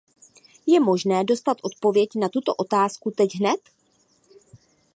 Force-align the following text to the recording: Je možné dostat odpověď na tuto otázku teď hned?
Je 0.65 0.79
možné 0.79 1.23
dostat 1.23 1.57
odpověď 1.61 2.09
na 2.15 2.29
tuto 2.29 2.55
otázku 2.55 3.11
teď 3.11 3.33
hned? 3.35 3.59